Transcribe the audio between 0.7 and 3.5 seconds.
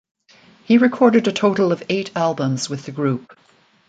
recorded a total of eight albums with the group.